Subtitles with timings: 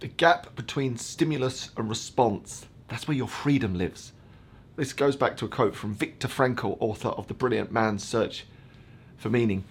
[0.00, 4.12] The gap between stimulus and response, that's where your freedom lives.
[4.76, 8.46] This goes back to a quote from Viktor Frankl, author of The Brilliant Man's Search
[9.18, 9.64] for Meaning.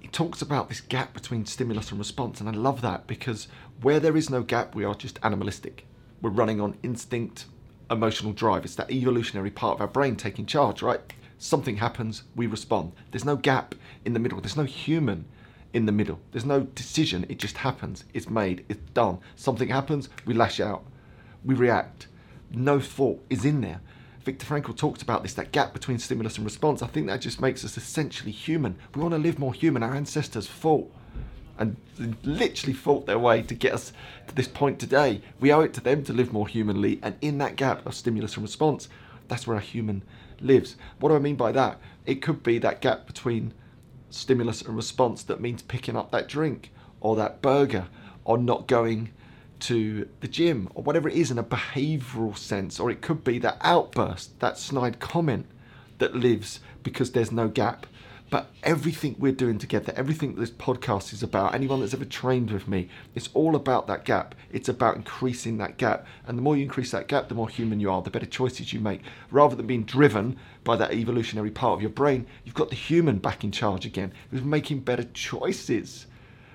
[0.00, 3.46] He talks about this gap between stimulus and response, and I love that because
[3.80, 5.86] where there is no gap, we are just animalistic.
[6.20, 7.44] We're running on instinct,
[7.88, 8.64] emotional drive.
[8.64, 11.00] It's that evolutionary part of our brain taking charge, right?
[11.38, 12.90] Something happens, we respond.
[13.12, 15.26] There's no gap in the middle, there's no human
[15.76, 16.18] in the middle.
[16.32, 18.04] There's no decision, it just happens.
[18.14, 19.18] It's made, it's done.
[19.36, 20.82] Something happens, we lash out,
[21.44, 22.08] we react.
[22.50, 23.82] No thought is in there.
[24.24, 26.80] Viktor Frankl talked about this, that gap between stimulus and response.
[26.80, 28.76] I think that just makes us essentially human.
[28.94, 29.82] We want to live more human.
[29.82, 30.90] Our ancestors fought
[31.58, 31.76] and
[32.24, 33.92] literally fought their way to get us
[34.28, 35.20] to this point today.
[35.40, 38.34] We owe it to them to live more humanly, and in that gap of stimulus
[38.34, 38.88] and response,
[39.28, 40.02] that's where a human
[40.40, 40.76] lives.
[41.00, 41.78] What do I mean by that?
[42.06, 43.52] It could be that gap between
[44.10, 47.86] stimulus and response that means picking up that drink or that burger
[48.24, 49.12] or not going
[49.58, 53.38] to the gym or whatever it is in a behavioral sense, or it could be
[53.38, 55.46] that outburst, that snide comment
[55.98, 57.86] that lives because there's no gap
[58.28, 62.66] but everything we're doing together, everything this podcast is about, anyone that's ever trained with
[62.66, 64.34] me, it's all about that gap.
[64.50, 66.04] It's about increasing that gap.
[66.26, 68.72] And the more you increase that gap, the more human you are, the better choices
[68.72, 69.02] you make.
[69.30, 73.18] Rather than being driven by that evolutionary part of your brain, you've got the human
[73.18, 76.06] back in charge again, who's making better choices.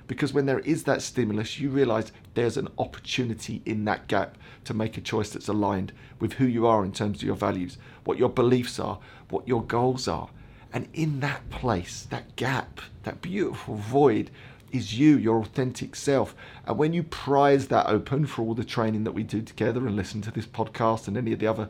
[0.07, 4.73] Because when there is that stimulus, you realize there's an opportunity in that gap to
[4.73, 8.17] make a choice that's aligned with who you are in terms of your values, what
[8.17, 10.27] your beliefs are, what your goals are
[10.73, 14.31] and in that place, that gap, that beautiful void,
[14.71, 16.35] is you, your authentic self.
[16.65, 19.95] And when you prize that open for all the training that we do together and
[19.95, 21.69] listen to this podcast and any of the other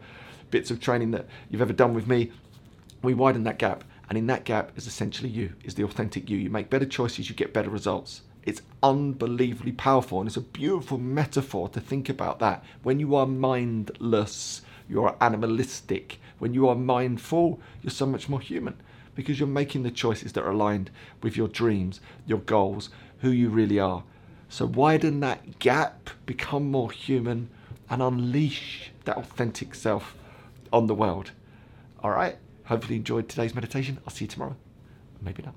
[0.52, 2.32] bits of training that you've ever done with me,
[3.02, 3.84] we widen that gap.
[4.10, 6.38] And in that gap is essentially you, is the authentic you.
[6.38, 8.22] You make better choices, you get better results.
[8.44, 12.64] It's unbelievably powerful and it's a beautiful metaphor to think about that.
[12.84, 16.20] When you are mindless, you're animalistic.
[16.38, 18.75] When you are mindful, you're so much more human
[19.16, 20.91] because you're making the choices that are aligned
[21.24, 24.03] with your dreams, your goals, who you really are.
[24.50, 27.50] So widen that gap, become more human,
[27.90, 30.16] and unleash that authentic self
[30.74, 31.31] on the world.
[32.03, 32.38] All right.
[32.66, 34.00] Hopefully, you enjoyed today's meditation.
[34.06, 34.56] I'll see you tomorrow.
[35.22, 35.56] Maybe not.